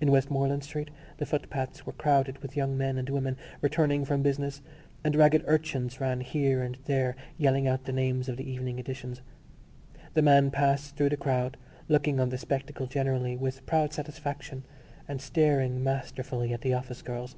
[0.00, 4.62] In Westmoreland Street the footpaths were crowded with young men and women returning from business
[5.02, 9.22] and ragged urchins ran here and there yelling out the names of the evening editions.
[10.14, 11.56] The man passed through the crowd,
[11.88, 14.62] looking on the spectacle generally with proud satisfaction
[15.08, 17.34] and staring masterfully at the office girls.